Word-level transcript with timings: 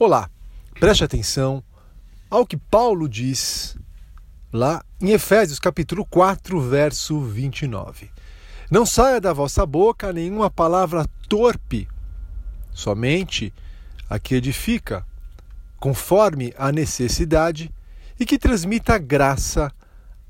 Olá, 0.00 0.30
preste 0.78 1.02
atenção 1.02 1.60
ao 2.30 2.46
que 2.46 2.56
Paulo 2.56 3.08
diz 3.08 3.76
lá 4.52 4.80
em 5.00 5.10
Efésios 5.10 5.58
capítulo 5.58 6.06
4, 6.06 6.60
verso 6.60 7.20
29. 7.20 8.08
Não 8.70 8.86
saia 8.86 9.20
da 9.20 9.32
vossa 9.32 9.66
boca 9.66 10.12
nenhuma 10.12 10.48
palavra 10.48 11.04
torpe, 11.28 11.88
somente 12.70 13.52
a 14.08 14.20
que 14.20 14.36
edifica, 14.36 15.04
conforme 15.80 16.54
a 16.56 16.70
necessidade, 16.70 17.68
e 18.20 18.24
que 18.24 18.38
transmita 18.38 18.98
graça 18.98 19.68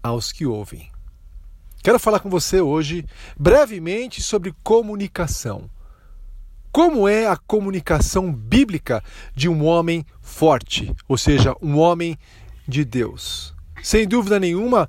aos 0.03 0.33
que 0.33 0.47
ouvem. 0.47 0.91
Quero 1.83 1.99
falar 1.99 2.21
com 2.21 2.31
você 2.31 2.59
hoje 2.59 3.05
brevemente 3.39 4.23
sobre 4.23 4.55
comunicação. 4.65 5.69
Como 6.71 7.09
é 7.09 7.27
a 7.27 7.37
comunicação 7.37 8.33
bíblica 8.33 9.03
de 9.35 9.49
um 9.49 9.65
homem 9.65 10.05
forte, 10.21 10.95
ou 11.09 11.17
seja, 11.17 11.55
um 11.63 11.79
homem 11.79 12.17
de 12.67 12.85
Deus? 12.85 13.55
Sem 13.83 14.07
dúvida 14.07 14.39
nenhuma, 14.39 14.89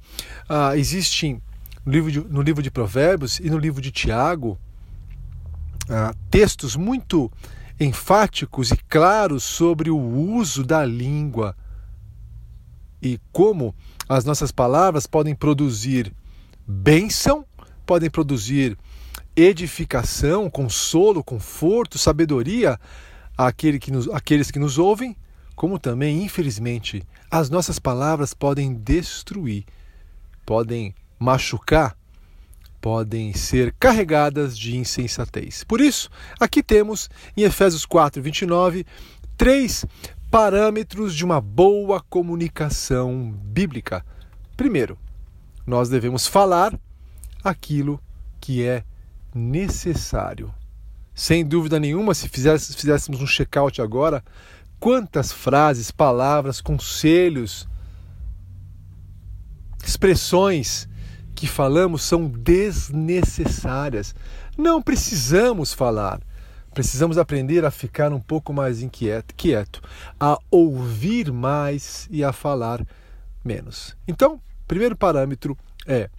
uh, 0.50 0.76
existem 0.76 1.42
no 1.86 1.92
livro, 1.92 2.12
de, 2.12 2.20
no 2.20 2.42
livro 2.42 2.62
de 2.62 2.70
Provérbios 2.70 3.40
e 3.40 3.50
no 3.50 3.58
livro 3.58 3.82
de 3.82 3.92
Tiago 3.92 4.60
uh, 5.86 6.16
textos 6.30 6.76
muito 6.76 7.32
enfáticos 7.80 8.72
e 8.72 8.78
claros 8.78 9.44
sobre 9.44 9.90
o 9.90 9.98
uso 9.98 10.64
da 10.64 10.86
língua 10.86 11.56
e 13.02 13.20
como 13.32 13.74
as 14.08 14.26
nossas 14.26 14.52
palavras 14.52 15.08
podem 15.08 15.34
produzir 15.34 16.14
bênção, 16.68 17.46
podem 17.86 18.10
produzir 18.10 18.78
edificação, 19.42 20.50
consolo, 20.50 21.24
conforto, 21.24 21.98
sabedoria 21.98 22.80
àquele 23.38 23.80
que 23.80 23.92
nos, 23.92 24.10
àqueles 24.10 24.52
que 24.52 24.60
nos 24.60 24.78
ouvem, 24.78 25.16
como 25.56 25.80
também, 25.80 26.24
infelizmente, 26.24 27.04
as 27.32 27.50
nossas 27.50 27.80
palavras 27.80 28.34
podem 28.34 28.74
destruir, 28.74 29.66
podem 30.46 30.94
machucar, 31.18 31.96
podem 32.82 33.34
ser 33.34 33.74
carregadas 33.80 34.58
de 34.58 34.78
insensatez. 34.78 35.64
Por 35.64 35.80
isso, 35.80 36.10
aqui 36.40 36.62
temos 36.62 37.10
em 37.36 37.44
Efésios 37.44 37.86
4, 37.86 38.22
29, 38.22 38.86
três 39.38 39.86
parâmetros 40.30 41.16
de 41.16 41.24
uma 41.24 41.40
boa 41.40 42.02
comunicação 42.02 43.32
bíblica. 43.44 44.06
Primeiro, 44.58 44.98
nós 45.66 45.88
devemos 45.88 46.28
falar 46.28 46.78
aquilo 47.44 48.02
que 48.40 48.64
é 48.66 48.84
necessário. 49.34 50.54
Sem 51.14 51.46
dúvida 51.46 51.80
nenhuma, 51.80 52.14
se 52.14 52.30
fizéssemos 52.30 53.22
um 53.22 53.28
check-out 53.28 53.82
agora, 53.82 54.24
quantas 54.80 55.32
frases, 55.32 55.92
palavras, 55.92 56.62
conselhos, 56.62 57.68
expressões 59.84 60.88
que 61.36 61.48
falamos 61.48 62.04
são 62.04 62.28
desnecessárias. 62.28 64.16
Não 64.58 64.82
precisamos 64.82 65.74
falar. 65.74 66.22
Precisamos 66.74 67.18
aprender 67.18 67.66
a 67.66 67.72
ficar 67.72 68.14
um 68.14 68.20
pouco 68.20 68.54
mais 68.54 68.82
inquieto, 68.82 69.34
quieto, 69.36 69.82
a 70.20 70.38
ouvir 70.52 71.32
mais 71.32 72.08
e 72.12 72.24
a 72.24 72.32
falar 72.32 72.86
menos. 73.44 73.98
Então, 74.08 74.40
primeiro 74.68 74.96
parâmetro 74.96 75.58
é 75.88 76.10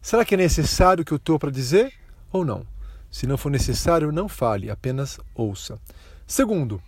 Será 0.00 0.24
que 0.24 0.34
é 0.34 0.38
necessário 0.38 1.02
o 1.02 1.04
que 1.04 1.12
eu 1.12 1.16
estou 1.16 1.38
para 1.38 1.50
dizer 1.50 1.92
ou 2.32 2.44
não? 2.44 2.66
Se 3.10 3.26
não 3.26 3.38
for 3.38 3.50
necessário, 3.50 4.12
não 4.12 4.28
fale, 4.28 4.70
apenas 4.70 5.18
ouça. 5.34 5.78
Segundo, 6.26 6.82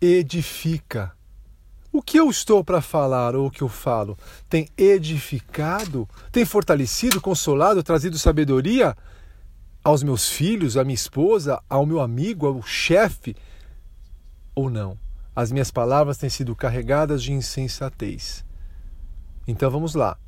edifica. 0.00 1.12
O 1.92 2.02
que 2.02 2.18
eu 2.18 2.28
estou 2.28 2.62
para 2.62 2.82
falar 2.82 3.34
ou 3.34 3.46
o 3.46 3.50
que 3.50 3.62
eu 3.62 3.68
falo 3.68 4.18
tem 4.48 4.68
edificado, 4.76 6.08
tem 6.30 6.44
fortalecido, 6.44 7.20
consolado, 7.20 7.82
trazido 7.82 8.18
sabedoria 8.18 8.96
aos 9.82 10.02
meus 10.02 10.28
filhos, 10.28 10.76
à 10.76 10.84
minha 10.84 10.94
esposa, 10.94 11.62
ao 11.70 11.86
meu 11.86 12.00
amigo, 12.00 12.46
ao 12.46 12.62
chefe 12.62 13.34
ou 14.54 14.68
não? 14.68 14.98
As 15.34 15.52
minhas 15.52 15.70
palavras 15.70 16.18
têm 16.18 16.28
sido 16.28 16.56
carregadas 16.56 17.22
de 17.22 17.32
insensatez. 17.32 18.44
Então 19.46 19.70
vamos 19.70 19.94
lá. 19.94 20.18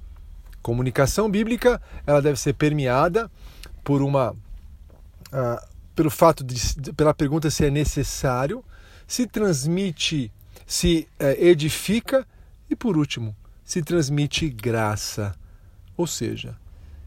Comunicação 0.63 1.31
bíblica 1.31 1.81
ela 2.07 2.21
deve 2.21 2.39
ser 2.39 2.55
permeada 2.55 3.31
por 3.83 4.03
uma 4.03 4.33
uh, 4.33 5.69
pelo 5.95 6.11
fato 6.11 6.45
de 6.45 6.93
pela 6.93 7.15
pergunta 7.15 7.51
se 7.51 7.65
é 7.65 7.71
necessário, 7.71 8.65
se 9.07 9.27
transmite, 9.27 10.33
se 10.67 11.09
uh, 11.21 11.25
edifica 11.43 12.27
e 12.69 12.77
por 12.77 12.97
último 12.97 13.35
se 13.65 13.83
transmite 13.83 14.49
graça, 14.49 15.35
ou 15.95 16.07
seja, 16.07 16.57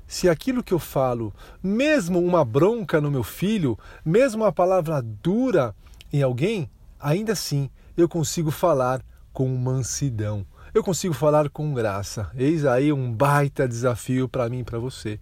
se 0.07 0.29
aquilo 0.29 0.61
que 0.63 0.73
eu 0.73 0.77
falo, 0.77 1.33
mesmo 1.63 2.19
uma 2.19 2.45
bronca 2.45 3.01
no 3.01 3.09
meu 3.09 3.23
filho, 3.23 3.79
mesmo 4.05 4.43
uma 4.43 4.51
palavra 4.51 5.01
dura 5.01 5.73
em 6.13 6.21
alguém, 6.21 6.69
ainda 6.99 7.33
assim 7.33 7.67
eu 7.97 8.07
consigo 8.07 8.51
falar 8.51 9.01
com 9.33 9.47
mansidão 9.55 10.45
eu 10.73 10.83
consigo 10.83 11.13
falar 11.13 11.49
com 11.49 11.73
graça. 11.73 12.31
Eis 12.35 12.65
aí 12.65 12.93
um 12.93 13.11
baita 13.11 13.67
desafio 13.67 14.29
para 14.29 14.47
mim 14.49 14.59
e 14.59 14.63
para 14.63 14.79
você. 14.79 15.19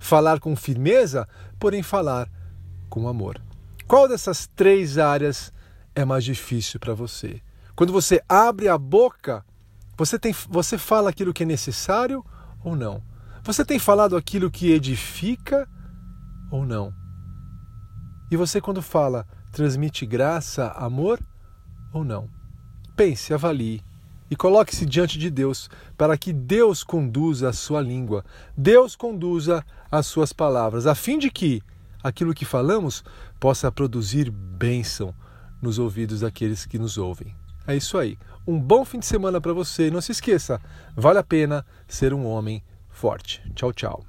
Falar 0.00 0.40
com 0.40 0.56
firmeza, 0.56 1.28
porém 1.58 1.82
falar 1.82 2.28
com 2.88 3.08
amor. 3.08 3.40
Qual 3.86 4.08
dessas 4.08 4.48
três 4.54 4.98
áreas 4.98 5.52
é 5.94 6.04
mais 6.04 6.24
difícil 6.24 6.80
para 6.80 6.94
você? 6.94 7.40
Quando 7.76 7.92
você 7.92 8.20
abre 8.28 8.68
a 8.68 8.76
boca, 8.76 9.44
você, 9.96 10.18
tem, 10.18 10.34
você 10.48 10.76
fala 10.76 11.10
aquilo 11.10 11.32
que 11.32 11.44
é 11.44 11.46
necessário 11.46 12.24
ou 12.62 12.74
não? 12.74 13.02
Você 13.44 13.64
tem 13.64 13.78
falado 13.78 14.16
aquilo 14.16 14.50
que 14.50 14.72
edifica 14.72 15.68
ou 16.50 16.66
não? 16.66 16.92
E 18.30 18.36
você, 18.36 18.60
quando 18.60 18.82
fala, 18.82 19.26
transmite 19.52 20.04
graça, 20.04 20.68
amor 20.72 21.20
ou 21.92 22.04
não? 22.04 22.28
Pense, 22.96 23.32
avalie 23.32 23.82
e 24.30 24.36
coloque-se 24.36 24.84
diante 24.84 25.18
de 25.18 25.30
Deus, 25.30 25.70
para 25.96 26.16
que 26.16 26.32
Deus 26.32 26.82
conduza 26.82 27.48
a 27.48 27.52
sua 27.52 27.80
língua, 27.80 28.24
Deus 28.56 28.94
conduza 28.94 29.64
as 29.90 30.06
suas 30.06 30.32
palavras, 30.32 30.86
a 30.86 30.94
fim 30.94 31.18
de 31.18 31.30
que 31.30 31.62
aquilo 32.02 32.34
que 32.34 32.44
falamos 32.44 33.04
possa 33.40 33.70
produzir 33.72 34.30
bênção 34.30 35.14
nos 35.60 35.78
ouvidos 35.78 36.20
daqueles 36.20 36.66
que 36.66 36.78
nos 36.78 36.98
ouvem. 36.98 37.34
É 37.66 37.76
isso 37.76 37.98
aí. 37.98 38.18
Um 38.46 38.58
bom 38.58 38.84
fim 38.84 38.98
de 38.98 39.06
semana 39.06 39.40
para 39.40 39.52
você. 39.52 39.90
Não 39.90 40.00
se 40.00 40.12
esqueça, 40.12 40.60
vale 40.96 41.18
a 41.18 41.22
pena 41.22 41.66
ser 41.86 42.14
um 42.14 42.24
homem 42.26 42.62
forte. 42.88 43.42
Tchau, 43.54 43.72
tchau. 43.72 44.04